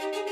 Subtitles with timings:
[0.00, 0.27] Hello,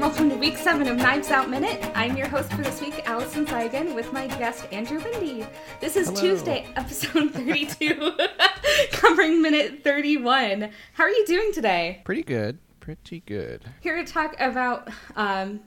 [0.00, 1.84] and welcome to week seven of Knives Out Minute.
[1.94, 5.44] I'm your host for this week, Allison Seigan, with my guest, Andrew Lindy.
[5.78, 6.20] This is Hello.
[6.22, 8.12] Tuesday, episode 32,
[8.92, 10.70] covering minute 31.
[10.94, 12.00] How are you doing today?
[12.04, 12.58] Pretty good.
[12.80, 13.62] Pretty good.
[13.82, 15.60] Here to talk about um,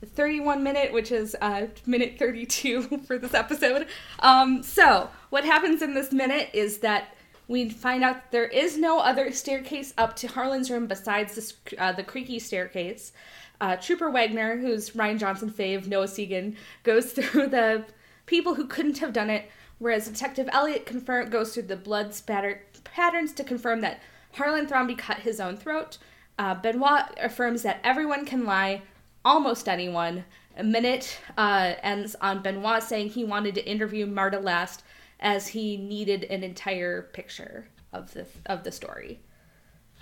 [0.00, 3.88] the 31 minute, which is uh, minute 32 for this episode.
[4.20, 7.16] Um, so, what happens in this minute is that
[7.48, 11.90] we find out there is no other staircase up to Harlan's room besides this, uh,
[11.90, 13.10] the creaky staircase.
[13.60, 17.84] Uh, Trooper Wagner, who's Rian Johnson fave, Noah Segan, goes through the
[18.26, 22.62] people who couldn't have done it, whereas Detective Elliott confirm goes through the blood spatter
[22.84, 24.00] patterns to confirm that
[24.32, 25.98] Harlan Thrombey cut his own throat.
[26.38, 28.82] Uh, Benoit affirms that everyone can lie,
[29.24, 30.24] almost anyone.
[30.56, 34.82] A minute uh, ends on Benoit saying he wanted to interview Marta last
[35.20, 39.20] as he needed an entire picture of the of the story.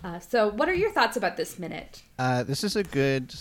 [0.05, 2.03] Uh, so, what are your thoughts about this minute?
[2.19, 3.35] Uh, this is a good.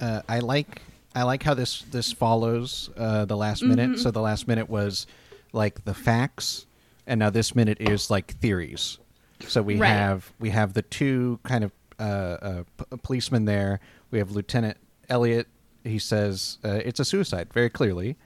[0.00, 0.82] Uh, I like.
[1.14, 3.98] I like how this this follows uh, the last minute.
[3.98, 5.06] So the last minute was
[5.52, 6.66] like the facts,
[7.06, 8.98] and now this minute is like theories.
[9.48, 9.88] So we Right.
[9.88, 13.80] have we have the two kind of uh, uh, p- policemen there.
[14.10, 14.76] We have Lieutenant
[15.08, 15.48] Elliott.
[15.84, 18.16] He says uh, it's a suicide very clearly,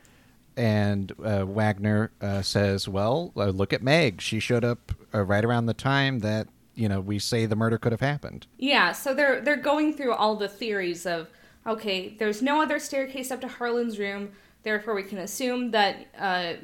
[0.57, 4.21] and uh, Wagner uh, says, "Well, uh, look at Meg.
[4.21, 6.49] She showed up uh, right around the time that
[6.81, 10.15] you know we say the murder could have happened." Yeah, so they're they're going through
[10.15, 11.29] all the theories of
[11.67, 14.31] okay, there's no other staircase up to Harlan's room,
[14.63, 16.55] therefore we can assume that uh,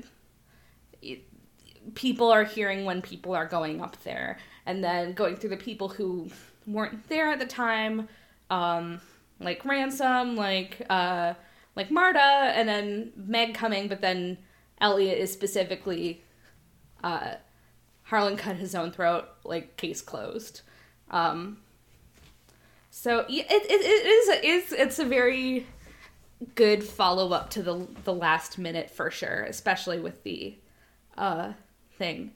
[1.95, 5.89] people are hearing when people are going up there, and then going through the people
[5.89, 6.31] who
[6.67, 8.09] weren't there at the time,
[8.51, 9.01] um,
[9.39, 11.35] like ransom, like uh,
[11.77, 14.39] like Marta, and then Meg coming, but then
[14.81, 16.23] Elliott is specifically
[17.05, 17.35] uh,
[18.07, 20.63] Harlan cut his own throat, like case closed.
[21.11, 21.59] Um,
[22.91, 25.67] so it, it, it is a, it's it's a very
[26.55, 30.57] good follow up to the the last minute for sure, especially with the
[31.19, 31.53] uh
[31.99, 32.31] thing.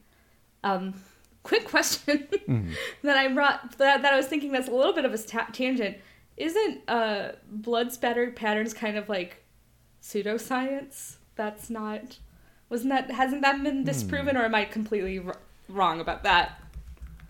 [0.64, 0.94] Um,
[1.44, 2.26] quick question
[3.02, 5.48] that I brought that, that I was thinking that's a little bit of a ta-
[5.52, 5.98] tangent.
[6.36, 9.44] Isn't uh blood spattered patterns kind of like
[10.02, 11.16] pseudoscience?
[11.36, 12.18] That's not
[12.68, 15.20] wasn't that hasn't that been disproven or am I completely
[15.70, 16.60] wrong about that?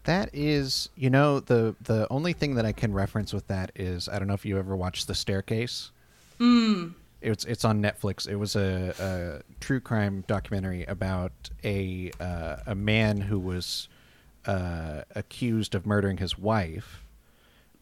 [0.05, 4.09] That is, you know, the the only thing that I can reference with that is
[4.09, 5.91] I don't know if you ever watched The Staircase.
[6.39, 6.95] Mm.
[7.21, 8.27] It's it's on Netflix.
[8.27, 13.89] It was a, a true crime documentary about a uh, a man who was
[14.47, 17.05] uh, accused of murdering his wife,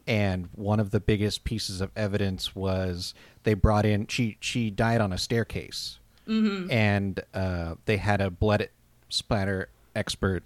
[0.09, 3.15] and one of the biggest pieces of evidence was
[3.45, 6.69] they brought in she she died on a staircase, mm-hmm.
[6.69, 8.69] and uh, they had a blood
[9.09, 10.43] splatter expert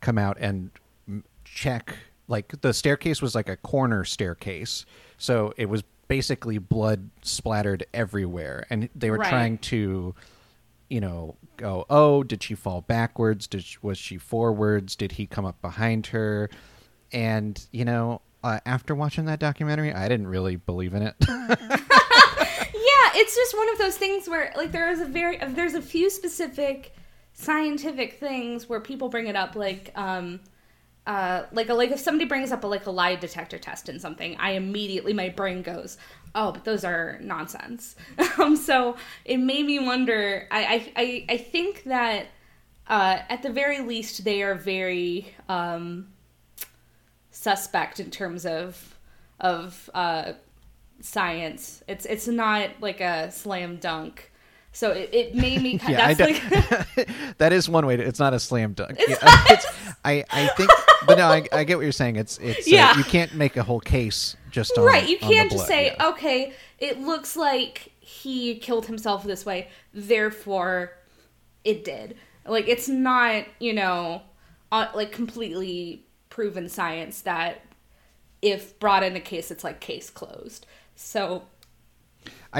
[0.00, 0.70] come out and
[1.44, 1.96] check
[2.28, 4.84] like the staircase was like a corner staircase
[5.16, 9.28] so it was basically blood splattered everywhere and they were Right.
[9.30, 10.14] trying to
[10.88, 13.46] you know go oh did she fall backwards?
[13.46, 14.94] Did she, was she forwards?
[14.94, 16.48] Did he come up behind her?
[17.12, 21.14] And you know uh, after watching that documentary i didn't really believe in it.
[22.74, 25.74] Yeah, it's just one of those things where like there is a very uh, there's
[25.74, 26.94] a few specific
[27.36, 30.40] scientific things where people bring it up like um
[31.06, 34.00] uh like a, like if somebody brings up a like a lie detector test and
[34.00, 35.98] something, I immediately my brain goes,
[36.34, 37.94] "Oh, but those are nonsense."
[38.38, 42.26] um so it made me wonder I I I, think that
[42.88, 46.08] uh at the very least they are very um
[47.30, 48.96] suspect in terms of
[49.38, 50.32] of uh
[51.00, 51.84] science.
[51.86, 54.32] It's it's not like a slam dunk.
[54.76, 57.08] So it, it made me kind yeah, that's like
[57.38, 58.02] that is one way to.
[58.02, 58.96] It's not a slam dunk.
[58.98, 60.70] It's Yeah, it's- I, I think,
[61.06, 62.16] but no, I, I get what you're saying.
[62.16, 62.90] It's it's Yeah.
[62.90, 65.08] uh, you can't make a whole case just on right.
[65.08, 66.08] You can't just say, yeah.
[66.08, 70.92] okay, it looks like he killed himself this way, therefore
[71.64, 72.16] it did.
[72.46, 74.22] Like it's not, you know,
[74.70, 77.62] uh, like completely proven science that
[78.42, 80.66] if brought in a case, it's like case closed.
[80.94, 81.44] So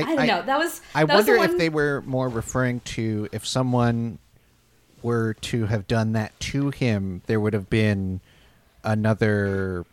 [0.03, 0.43] I, don't know.
[0.43, 0.81] That was.
[0.95, 4.19] I that was the wonder if one- they were more referring to if someone
[5.03, 8.21] were to have done that to him, there would have been
[8.85, 9.85] another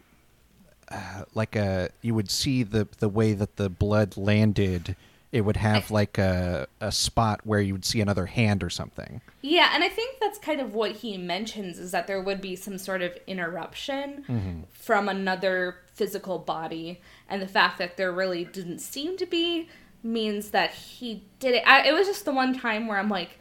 [0.89, 4.95] uh, like a you would see the the way that the blood landed.
[5.31, 9.19] It would have like a a spot where you would see another hand or something.
[9.41, 12.55] Yeah, and I think that's kind of what he mentions is that there would be
[12.55, 18.77] some sort of interruption from another physical body, and the fact that there really didn't
[18.79, 19.69] seem to be
[20.03, 21.63] means that he did it.
[21.65, 23.39] I, it was just the one time where I'm like,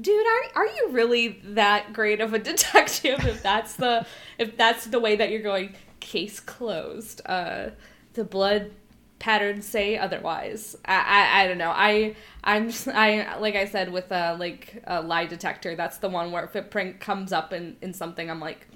[0.00, 3.24] dude, are are you really that great of a detective?
[3.24, 4.06] If that's the
[4.38, 7.22] if that's the way that you're going, case closed.
[7.26, 7.70] Uh,
[8.14, 8.72] the blood
[9.18, 10.76] patterns say otherwise.
[10.84, 11.70] I, I, I don't know.
[11.70, 15.76] I I'm just, I like I said with a like a lie detector.
[15.76, 18.66] That's the one where if a print comes up in in something, I'm like,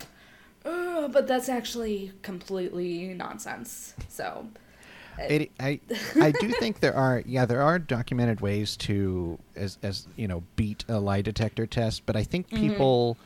[0.62, 3.94] but that's actually completely nonsense.
[4.09, 4.47] So.
[5.19, 5.81] It, I
[6.21, 10.43] I do think there are yeah there are documented ways to as as you know
[10.57, 12.61] beat a lie detector test, but I think Mm-hmm.
[12.69, 13.17] people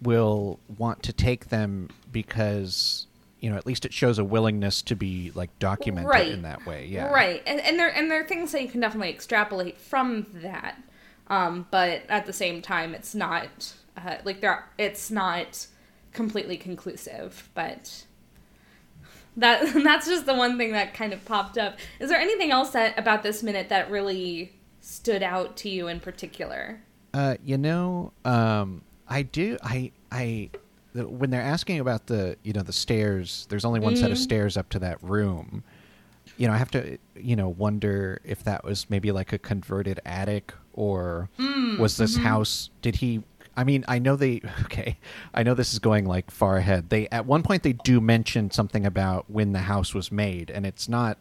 [0.00, 3.06] will want to take them because
[3.40, 6.28] you know at least it shows a willingness to be like documented Right.
[6.28, 6.86] in that way.
[6.86, 10.26] Yeah, Right, and and there and there are things that you can definitely extrapolate from
[10.34, 10.76] that,
[11.28, 14.68] um, but at the same time, it's not uh, like there.
[14.78, 15.66] It's not
[16.12, 18.04] completely conclusive, but
[19.36, 21.78] that that's just the one thing that kind of popped up.
[22.00, 26.00] Is there anything else that about this minute that really stood out to you in
[26.00, 26.80] particular?
[27.14, 29.58] Uh, you know, um, I do.
[29.62, 30.50] I I
[30.94, 34.22] when they're asking about the you know the stairs, there's only one set of Mhm.
[34.22, 35.62] stairs up to that room.
[36.36, 40.00] You know, I have to you know wonder if that was maybe like a converted
[40.06, 41.28] attic or
[41.78, 42.70] was this house?
[42.80, 43.22] Did he?
[43.56, 44.40] I mean, I know they.
[44.64, 44.98] Okay,
[45.34, 46.88] I know this is going like far ahead.
[46.88, 50.64] They at one point they do mention something about when the house was made, and
[50.64, 51.18] it's not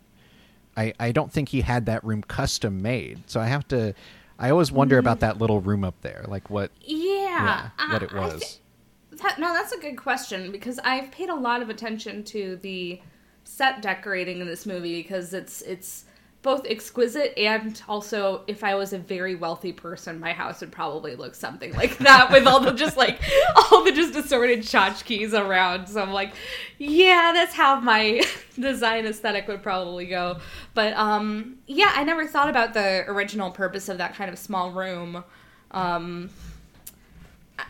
[0.76, 3.24] I, I don't think he had that room custom made.
[3.28, 3.94] So I have to
[4.40, 5.28] I always wonder about mm-hmm.
[5.28, 8.42] that little room up there, like what Yeah, yeah, what it was.
[8.42, 12.58] thi- that, no, that's a good question because I've paid a lot of attention to
[12.62, 13.02] the
[13.44, 16.06] set decorating in this movie because it's it's
[16.42, 21.16] both exquisite and also if I was a very wealthy person, my house would probably
[21.16, 23.22] look something like that with all the just like
[23.72, 25.88] all the just assorted tchotchkes around.
[25.88, 26.34] So I'm like,
[26.80, 28.24] yeah, that's how my
[28.60, 30.40] design aesthetic would probably go.
[30.74, 34.72] But um yeah, I never thought about the original purpose of that kind of small
[34.72, 35.24] room.
[35.70, 36.32] Um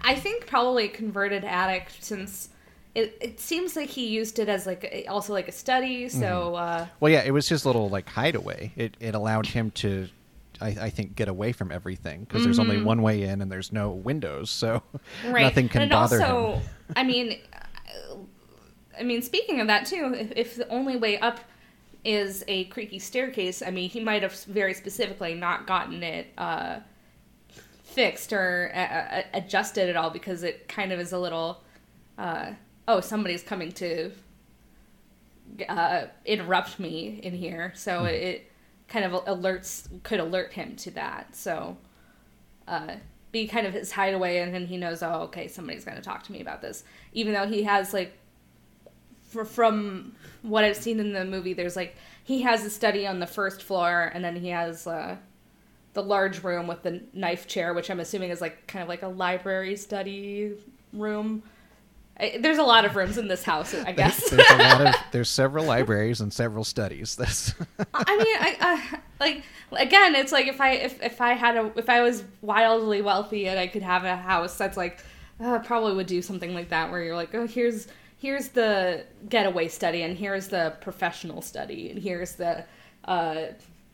[0.02, 2.50] I think probably converted attic since
[2.94, 6.10] it, it seems like he used it as like also like a study.
[6.10, 8.74] So uh, Well yeah, it was his little like hideaway.
[8.76, 10.10] It it allowed him to
[10.62, 13.72] I, I think get away from everything because there's only one way in and there's
[13.72, 14.84] no windows, so
[15.26, 16.70] right, nothing can and bother also, him.
[16.96, 18.16] I mean, uh,
[19.00, 21.40] I mean, speaking of that too, if, if the only way up
[22.04, 26.80] is a creaky staircase, I mean, he might have very specifically not gotten it uh,
[27.84, 31.64] fixed or uh, uh, adjusted at all because it kind of is a little.
[32.18, 32.52] Uh,
[32.92, 34.12] oh, somebody's coming to
[35.70, 38.52] uh, interrupt me in here, so it, it
[38.88, 41.36] kind of alerts could alert him to that.
[41.36, 41.78] So,
[42.68, 42.96] uh,
[43.32, 46.24] be kind of his hideaway, and then he knows, oh, okay, somebody's going to talk
[46.24, 46.84] to me about this,
[47.14, 48.18] even though he has like,
[49.24, 53.20] for, from what I've seen in the movie, there's like he has a study on
[53.20, 55.16] the first floor, and then he has uh,
[55.94, 59.04] the large room with the knife chair, which I'm assuming is like kind of like
[59.04, 60.54] a library study
[60.92, 61.44] room.
[62.40, 64.30] There's a lot of rooms in this house, I guess.
[64.30, 67.16] there's a lot of there's several libraries and several studies.
[67.20, 67.54] That's
[67.94, 68.58] I mean, I
[68.94, 72.24] uh, like again, it's like if I if if I had a if I was
[72.42, 75.04] wildly wealthy and I could have a house that's like
[75.40, 79.68] uh, probably would do something like that where you're like, oh, here's here's the getaway
[79.68, 82.64] study and here's the professional study and here's the
[83.06, 83.46] uh,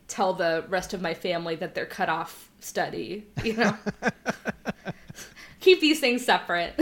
[0.06, 3.26] tell the rest of my family that they're cut off study.
[3.42, 3.76] You know,
[5.60, 6.74] keep these things separate.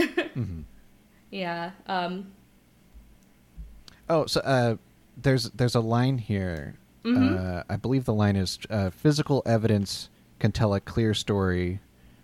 [1.31, 1.71] Yeah.
[1.87, 2.31] Um,
[4.09, 4.75] Oh, so uh,
[5.17, 6.75] there's there's a line here.
[7.05, 11.79] Uh, I believe the line is uh, physical evidence can tell a clear story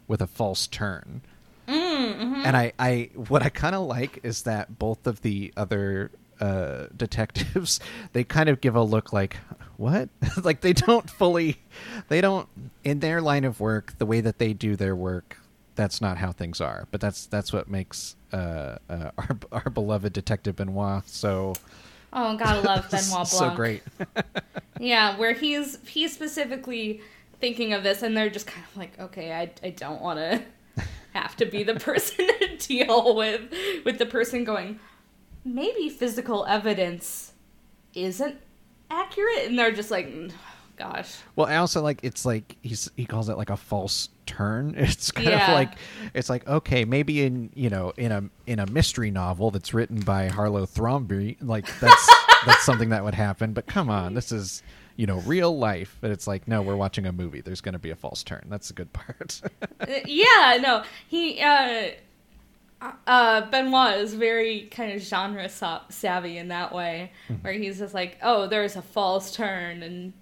[0.10, 1.22] with a false turn.
[1.68, 6.88] And I, I what I kind of like is that both of the other uh,
[6.98, 7.80] detectives
[8.14, 9.38] they kind of give a look like
[9.78, 10.10] what
[10.44, 11.62] like they don't fully
[12.10, 12.50] they don't
[12.84, 15.38] in their line of work the way that they do their work
[15.76, 20.12] that's not how things are but that's that's what makes uh, uh, our our beloved
[20.14, 21.54] detective Benoit so
[22.12, 23.28] oh, gotta love Benoit Blanc.
[23.28, 23.84] so great
[24.80, 27.00] Yeah, where he's he's specifically
[27.40, 30.44] thinking of this, and they're just kind of like, okay, I, I don't want to
[31.14, 33.42] have to be the person to deal with
[33.86, 34.80] with the person going,
[35.46, 37.34] maybe physical evidence
[37.94, 38.38] isn't
[38.90, 40.32] accurate, and they're just like, "Mm,
[40.78, 41.16] gosh.
[41.36, 44.76] Well, I also like it's like he's he calls it like a false turn.
[44.78, 45.48] It's kind Yeah.
[45.52, 45.74] of like
[46.14, 50.00] it's like okay, maybe in you know in a in a mystery novel that's written
[50.00, 52.10] by Harlan Thrombey, like that's
[52.46, 53.54] that's something that would happen.
[53.54, 54.64] But come on, this is
[54.96, 55.98] you know real life.
[56.02, 57.42] But it's like no, we're watching a movie.
[57.42, 58.46] There's going to be a false turn.
[58.50, 59.42] That's the good part.
[59.82, 61.90] Uh, yeah, no, he uh,
[63.08, 65.50] uh, Benoit is very kind of genre
[65.90, 67.12] savvy in that way,
[67.42, 70.14] where he's just like, oh, there's a false turn, and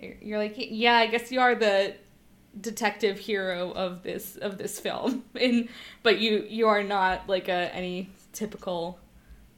[0.00, 1.94] you're- like, yeah, I guess you are the
[2.60, 5.68] detective hero of this of this film, and
[6.02, 8.98] but you you are not like a any typical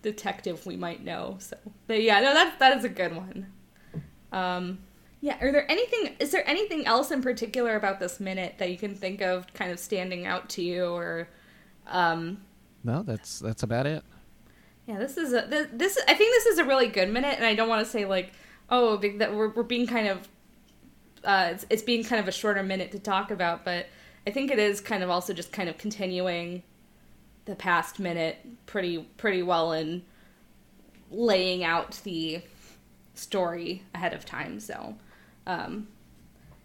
[0.03, 1.37] detective we might know.
[1.39, 1.57] So,
[1.87, 3.47] but yeah, no, that that is a good one.
[4.33, 4.79] Um,
[5.21, 8.77] yeah, are there anything is there anything else in particular about this minute that you
[8.77, 11.29] can think of kind of standing out to you or
[11.87, 12.43] um
[12.85, 14.03] no, that's that's about it.
[14.87, 17.45] yeah, this is a this, this I think this is a really good minute and
[17.45, 18.33] I don't want to say like
[18.69, 20.29] oh that we're we're being kind of
[21.25, 23.87] uh it's, it's being kind of a shorter minute to talk about, but
[24.27, 26.63] I think it is kind of also just kind of continuing
[27.45, 30.03] the past minute pretty pretty well in
[31.11, 32.43] laying out the
[33.15, 34.61] story ahead of time.
[34.61, 34.97] So,
[35.47, 35.89] um,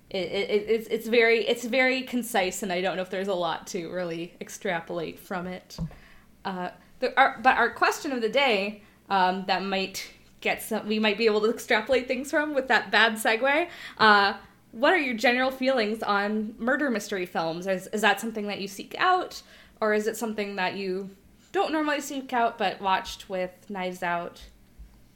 [0.10, 3.34] it, it, it's it's very it's very concise, and I don't know if there's a
[3.34, 5.78] lot to really extrapolate from it.
[6.46, 7.14] Uh, but
[7.46, 11.50] our question of the day um, that might get some we might be able to
[11.50, 13.68] extrapolate things from with that bad segue.
[13.98, 14.34] Uh,
[14.72, 17.68] what are your general feelings on murder mystery films?
[17.68, 19.42] Is, is that something that you seek out,
[19.82, 21.10] or is it something that you
[21.52, 24.42] don't normally seek out but watched with Knives Out,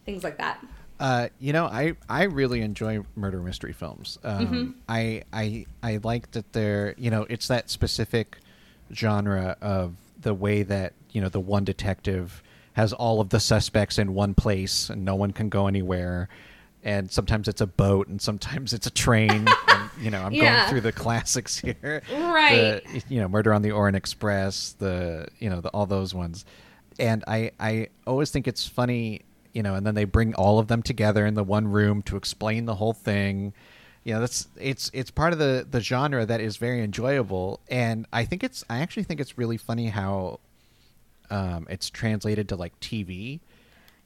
[0.05, 0.65] things like that?
[0.99, 4.19] Uh, you know, I, I really enjoy murder mystery films.
[4.23, 4.71] Um, Mm-hmm.
[4.87, 8.37] I I I like that they're you know it's that specific
[8.93, 12.43] genre of the way that you know the one detective
[12.73, 16.29] has all of the suspects in one place and no one can go anywhere.
[16.83, 19.45] And sometimes it's a boat, and sometimes it's a train.
[19.67, 20.41] and, you know, I'm Yeah.
[20.61, 22.01] going through the classics here.
[22.11, 22.81] Right.
[22.91, 26.43] The, you know, Murder on the Orient Express, the you know, the, all those ones.
[26.99, 29.21] And I I always think it's funny,
[29.53, 32.17] you know, and then they bring all of them together in the one room to
[32.17, 33.53] explain the whole thing.
[34.03, 38.07] You know, that's it's it's part of the the genre that is very enjoyable, and
[38.11, 40.39] I think it's I actually think it's really funny how
[41.29, 43.39] um, it's translated to like TV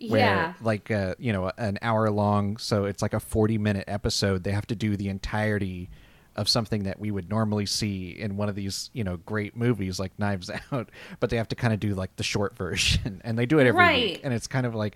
[0.10, 0.54] where yeah.
[0.62, 4.52] like uh, you know an hour long so it's like a 40 minute episode they
[4.52, 5.90] have to do the entirety
[6.36, 9.98] of something that we would normally see in one of these you know great movies
[10.00, 10.90] like knives out
[11.22, 13.68] but they have to kind of do like the short version and they do it
[13.68, 14.04] every Right.
[14.12, 14.96] week and it's kind of like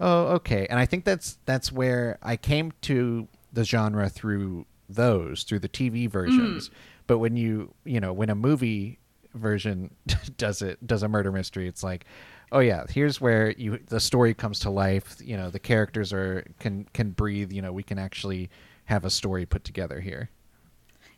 [0.00, 5.44] oh okay and i think that's that's where i came to the genre through those
[5.44, 6.70] through the tv versions
[7.06, 8.98] but when you you know when a movie
[9.34, 9.94] version
[10.36, 12.04] does it does a murder mystery it's like
[12.52, 16.46] oh yeah here's where you the story comes to life you know the characters are
[16.60, 18.48] can can breathe you know we can actually
[18.84, 20.30] have a story put together here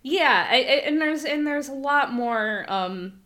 [0.07, 2.67] Yeah, I, I, and there's and there's a lot more.
[2.69, 3.21] Um,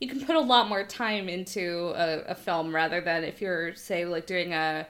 [0.00, 3.76] you can put a lot more time into a, a film rather than if you're
[3.76, 4.88] say like doing a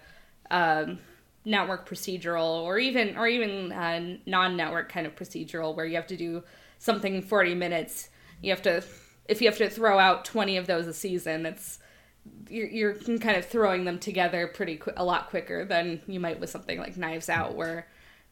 [0.51, 0.99] um,
[1.45, 6.17] network procedural or even or even a non-network kind of procedural where you have to
[6.17, 6.43] do
[6.79, 8.09] something 40 minutes.
[8.41, 8.83] You have to
[9.27, 11.79] if you have to throw out 20 of those a season, it's
[12.49, 16.41] you're, you're kind of throwing them together pretty qu- a lot quicker than you might
[16.41, 17.87] with something like Knives Out, where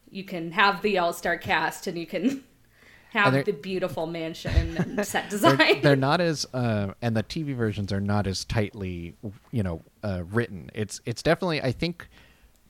[0.09, 2.43] you can have the all star cast and you can
[3.11, 5.81] have the beautiful mansion and set they're, design.
[5.81, 9.15] they're not as uh, and the TV versions are not as tightly
[9.51, 10.69] you know uh, written.
[10.73, 12.07] It's it's definitely I think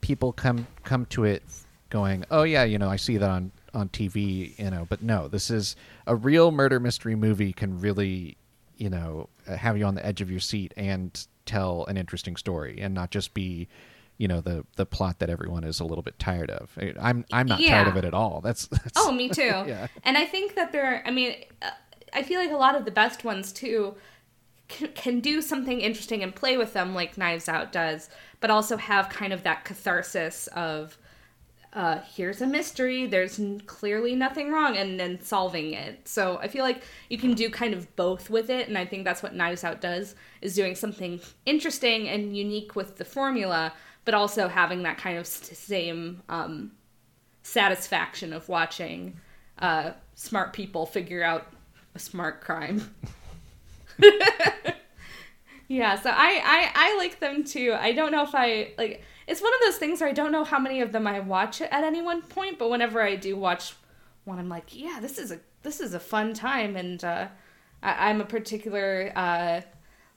[0.00, 1.42] people come come to it
[1.90, 5.26] going oh yeah you know I see that on on TV you know but no
[5.28, 5.74] this is
[6.06, 8.36] a real murder mystery movie can really
[8.78, 12.36] you know uh, have you on the edge of your seat and tell an interesting
[12.36, 13.68] story and not just be
[14.18, 16.76] you know the the plot that everyone is a little bit tired of.
[17.00, 18.40] I'm I'm not tired of it at all.
[18.42, 19.42] That's, that's Oh, me too.
[19.66, 19.86] Yeah.
[20.04, 21.70] And I think that there, I mean, uh,
[22.12, 23.94] I feel like a lot of the best ones too
[24.66, 28.76] can, can do something interesting and play with them, like Knives Out does, but also
[28.76, 30.98] have kind of that catharsis of.
[31.72, 33.06] Uh, here's a mystery.
[33.06, 36.08] There's n- clearly nothing wrong, and then solving it.
[36.08, 39.04] So I feel like you can do kind of both with it, and I think
[39.04, 43.72] that's what Knives Out does: is doing something interesting and unique with the formula,
[44.04, 46.72] but also having that kind of same um,
[47.42, 49.18] satisfaction of watching
[49.58, 51.52] uh, smart people figure out
[51.94, 52.94] a smart crime.
[55.68, 57.76] yeah, so I, I I like them too.
[57.78, 59.02] I don't know if I like.
[59.28, 61.60] It's one of those things where I don't know how many of them I watch
[61.60, 63.74] at any one point, but whenever I do watch
[64.24, 67.28] one, I'm like, yeah, this is a this is a fun time, and uh,
[67.82, 69.60] I, I'm a particular uh,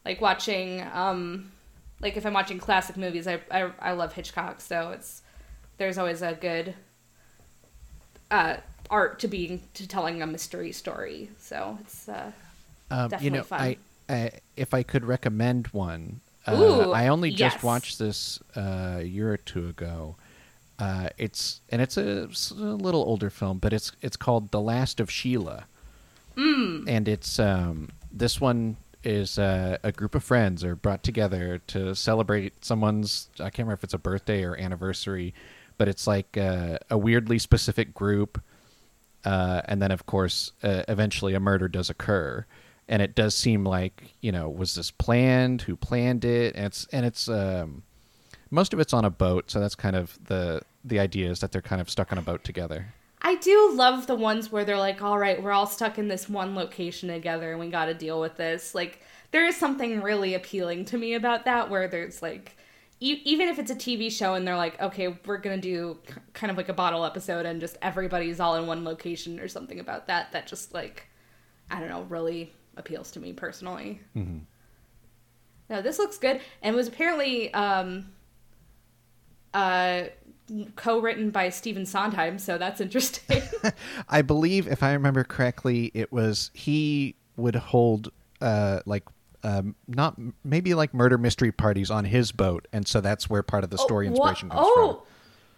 [0.05, 1.51] like watching um,
[1.99, 5.21] like if I'm watching classic movies, I, I I love Hitchcock, so it's
[5.77, 6.73] there's always a good
[8.31, 8.57] uh,
[8.89, 11.29] art to being to telling a mystery story.
[11.37, 12.31] So it's uh,
[12.89, 13.61] Um, Definitely you know, fun.
[13.61, 13.77] I,
[14.09, 19.31] I if I could recommend one, Ooh, I only just watched this uh, a year
[19.31, 20.15] or two ago.
[20.79, 24.59] Uh, it's and it's a, it's a little older film, but it's it's called The
[24.59, 25.65] Last of Sheila,
[26.35, 26.85] mm.
[26.87, 31.95] and it's um, this one is uh, a group of friends are brought together to
[31.95, 35.33] celebrate someone's I can't remember if it's a birthday or anniversary,
[35.77, 38.41] but it's like uh, a weirdly specific group
[39.25, 42.45] uh, and then of course uh, eventually a murder does occur
[42.87, 45.63] and it does seem like you know was this planned?
[45.63, 46.55] Who planned it?
[46.55, 47.83] And it's and it's um,
[48.49, 51.51] most of it's on a boat so that's kind of the the idea is that
[51.51, 52.93] they're kind of stuck on a boat together.
[53.21, 56.27] I do love the ones where they're like, all right, we're all stuck in this
[56.27, 58.73] one location together and we got to deal with this.
[58.73, 62.57] Like, there is something really appealing to me about that where there's like,
[62.99, 65.97] e- even if it's a TV show and they're like, okay, we're going to do
[66.33, 69.79] kind of like a bottle episode and just everybody's all in one location or something
[69.79, 71.07] about that, that just like,
[71.69, 73.99] I don't know, really appeals to me personally.
[74.15, 74.39] mm-hmm.
[75.69, 78.07] No, this looks good and was apparently um,
[79.53, 80.03] uh,
[80.75, 83.41] co-written by Stephen Sondheim, so that's interesting.
[84.09, 88.11] i believe if i remember correctly it was he would hold
[88.41, 89.03] uh like
[89.43, 93.63] um, not maybe like murder mystery parties on his boat, and so that's where part
[93.63, 94.69] of the story Oh, inspiration comes from.
[94.77, 95.03] oh,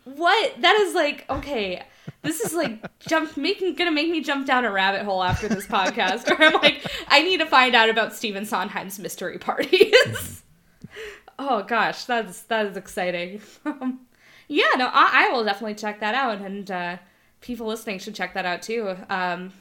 [0.06, 0.62] what?
[0.62, 1.84] That is like okay.
[2.24, 5.68] This is like jump making gonna make me jump down a rabbit hole after this
[5.68, 6.28] podcast.
[6.28, 10.44] Where I'm like, I need to find out about Stephen Sondheim's mystery parties.
[11.40, 13.42] oh gosh, that's that is exciting.
[13.66, 14.02] Um,
[14.48, 16.98] yeah, no, I, I will definitely check that out, and uh,
[17.42, 18.96] people listening should check that out too.
[19.10, 19.52] Um,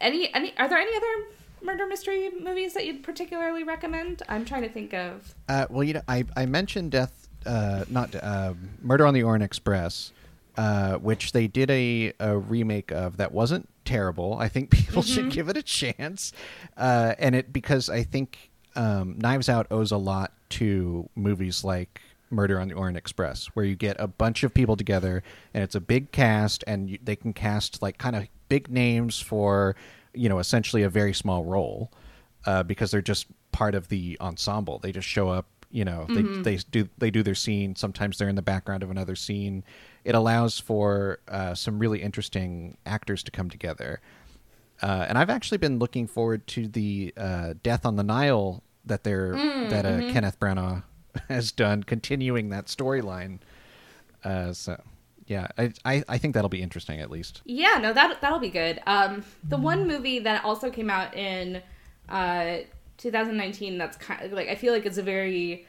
[0.00, 1.28] any any are there any other
[1.62, 4.22] murder mystery movies that you'd particularly recommend?
[4.30, 5.34] I'm trying to think of.
[5.48, 9.44] Uh, well, you know, I I mentioned Death, uh, not uh, Murder on the Orient
[9.44, 10.12] Express,
[10.56, 14.36] uh, which they did a, a remake of that wasn't terrible.
[14.38, 16.32] I think people should give it a chance,
[16.76, 22.00] uh, and it because I think um, Knives Out owes a lot to movies like
[22.30, 25.74] Murder on the Orient Express, where you get a bunch of people together and it's
[25.74, 29.76] a big cast, and you, they can cast like kind of big names for
[30.12, 31.90] you know essentially a very small role
[32.46, 34.78] uh, because they're just part of the ensemble.
[34.78, 35.46] They just show up.
[35.74, 37.74] You know, they they do they do their scene.
[37.74, 39.64] Sometimes they're in the background of another scene.
[40.04, 44.00] It allows for uh, some really interesting actors to come together.
[44.80, 49.02] Uh, and I've actually been looking forward to the uh, Death on the Nile that
[49.02, 49.32] they're
[49.68, 50.84] that uh, Kenneth Branagh
[51.28, 53.40] has done, continuing that storyline.
[54.22, 54.80] Uh, so,
[55.26, 57.42] yeah, I, I I think that'll be interesting at least.
[57.44, 58.80] Yeah, no, that that'll be good.
[58.86, 61.62] Um, the one movie that also came out in
[62.08, 62.58] uh,
[62.98, 65.66] 2019 that's kind of like I feel like it's a very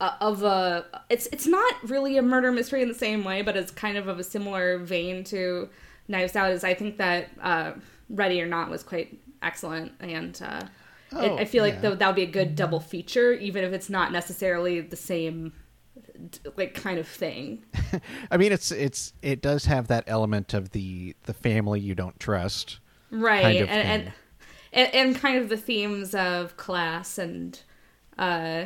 [0.00, 3.56] uh, of a it's it's not really a murder mystery in the same way, but
[3.56, 5.68] it's kind of of a similar vein to
[6.06, 6.52] Knives Out.
[6.52, 7.72] Is I think that uh,
[8.08, 10.62] Ready or Not was quite excellent, and uh,
[11.12, 13.72] Oh, I, I feel like th- that would be a good double feature, even if
[13.72, 15.52] it's not necessarily the same
[16.56, 17.64] like kind of thing.
[18.30, 22.18] I mean, it's it's it does have that element of the the family you don't
[22.20, 22.80] trust.
[23.10, 24.12] right kind of and, and.
[24.72, 27.60] And and kind of the themes of class and
[28.18, 28.64] uh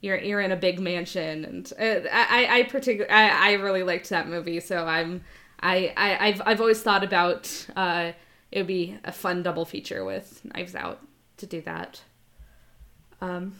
[0.00, 4.08] you're you're in a big mansion and uh, I I particular I, I really liked
[4.10, 5.22] that movie so I'm
[5.62, 8.12] I, I I've I've always thought about uh
[8.50, 11.00] it would be a fun double feature with Knives Out
[11.36, 12.02] to do that.
[13.20, 13.54] Um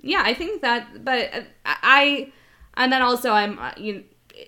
[0.00, 2.32] yeah, I think that but uh, I
[2.74, 4.04] and then also I'm uh, you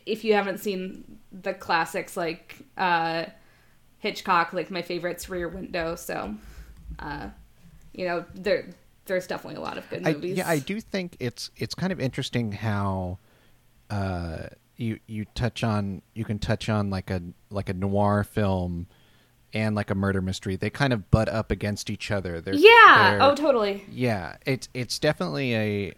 [0.07, 3.25] if you haven't seen the classics like uh
[4.03, 5.95] Hitchcock, like my favorite's Rear Window.
[5.95, 6.35] So,
[6.99, 7.29] uh,
[7.93, 8.67] you know, there
[9.07, 10.37] there's definitely a lot of good I, movies.
[10.39, 13.19] yeah, I do think it's it's kind of interesting how
[13.91, 18.87] uh, you you touch on you can touch on like a like a noir film
[19.55, 20.57] and like a murder mystery.
[20.57, 22.41] They kind of butt up against each other.
[22.41, 23.11] They're, yeah.
[23.11, 23.85] they're- Oh, totally.
[23.91, 24.37] yeah.
[24.47, 25.95] It's it's definitely a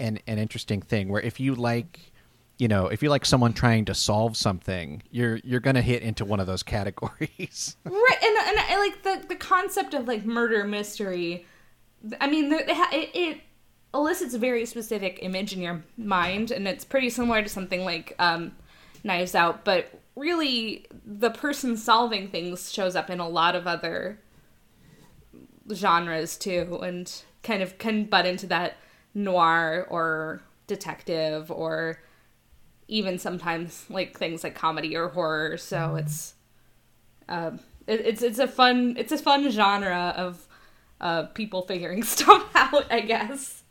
[0.00, 2.12] an an interesting thing where if you like
[2.58, 6.24] you know if you're like someone trying to solve something you're you're gonna hit into
[6.24, 10.64] one of those categories Right, and and I like the the concept of like murder
[10.64, 11.46] mystery.
[12.20, 13.40] I mean, it, it it
[13.92, 18.14] elicits a very specific image in your mind, and it's pretty similar to something like
[18.18, 18.52] um,
[19.02, 24.18] Knives Out, but really the person solving things shows up in a lot of other
[25.72, 28.76] genres too, and kind of can butt into that
[29.14, 32.00] noir or detective or
[32.88, 35.56] even sometimes like things like comedy or horror.
[35.56, 36.34] So it's
[37.28, 40.46] um, it, it's it's a fun it's a fun genre of
[41.00, 42.90] uh, people figuring stuff out.
[42.92, 43.62] I guess.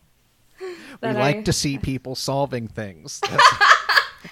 [0.59, 3.19] we like I- to see people solving things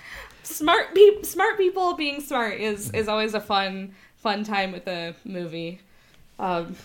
[0.44, 5.16] smart pe- smart people being smart is is always a fun fun time with a
[5.26, 5.80] movie,
[6.40, 6.76] um,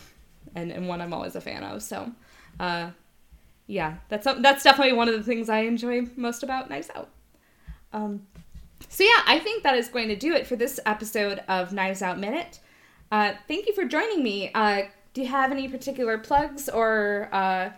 [0.55, 1.83] and and one I'm always a fan of.
[1.83, 2.11] So,
[2.59, 2.91] uh,
[3.67, 7.11] yeah, that's that's definitely one of the things I enjoy most about Knives Out.
[7.93, 8.27] Um,
[8.89, 12.03] so yeah, I think that is going to do it for this episode of Knives
[12.03, 12.61] Out Minute.
[13.11, 14.51] Uh, thank you for joining me.
[14.55, 14.83] Uh,
[15.15, 17.71] do you have any particular plugs or uh,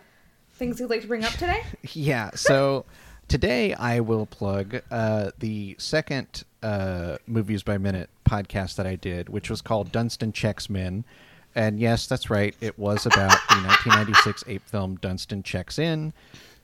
[0.53, 1.63] things you'd like to bring up today?
[1.93, 2.31] yeah.
[2.35, 2.85] So
[3.27, 9.29] today I will plug uh, the second uh, Movies by Minute podcast that I did,
[9.29, 11.05] which was called Dunstan Checks Men.
[11.55, 12.55] And yes, that's right.
[12.61, 16.13] It was about the 1996 ape film Dunstan Checks In,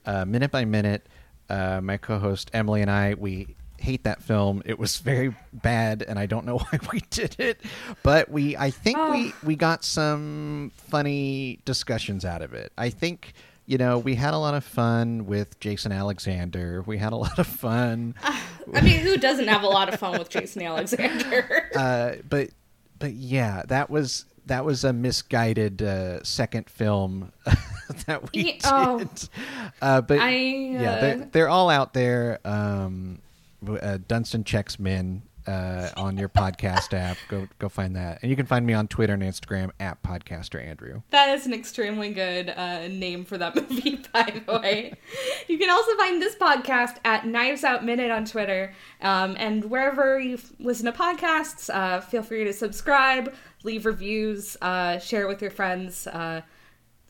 [0.04, 1.06] uh, minute by minute.
[1.48, 4.62] Uh, my co-host Emily and I we hate that film.
[4.64, 7.60] It was very bad, and I don't know why we did it,
[8.02, 9.10] but we I think oh.
[9.10, 12.72] we we got some funny discussions out of it.
[12.76, 13.34] I think
[13.66, 16.82] you know we had a lot of fun with Jason Alexander.
[16.86, 18.14] We had a lot of fun.
[18.22, 18.40] Uh,
[18.74, 21.70] I mean, who doesn't have a lot of fun with Jason Alexander?
[21.76, 22.50] uh, but
[22.98, 27.32] but yeah, that was that was a misguided uh, second film
[28.06, 28.62] that we did.
[28.64, 29.06] Oh,
[29.82, 32.40] uh, but I, yeah, they're, uh, they're, all out there.
[32.44, 33.20] Um,
[33.66, 37.16] uh, Dunstan checks men uh, on your podcast app.
[37.28, 40.64] Go go find that, and you can find me on Twitter and Instagram at podcaster
[40.64, 41.02] Andrew.
[41.10, 44.94] That is an extremely good uh, name for that movie, by the way.
[45.48, 50.18] you can also find this podcast at Knives Out Minute on Twitter, um, and wherever
[50.18, 55.42] you listen to podcasts, uh, feel free to subscribe, leave reviews, uh, share it with
[55.42, 56.06] your friends.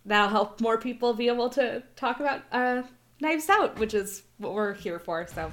[0.06, 2.82] That'll help more people be able to talk about uh,
[3.20, 5.26] Knives Out, which is what we're here for.
[5.26, 5.52] So.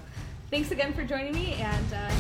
[0.54, 2.12] Thanks again for joining me, and uh,